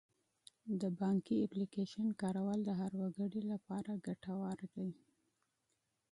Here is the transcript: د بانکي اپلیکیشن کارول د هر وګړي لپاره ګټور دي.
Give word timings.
د 0.81 0.83
بانکي 0.99 1.35
اپلیکیشن 1.45 2.07
کارول 2.21 2.59
د 2.65 2.69
هر 2.79 2.91
وګړي 3.01 3.41
لپاره 3.53 3.91
ګټور 4.05 4.59
دي. 4.75 4.89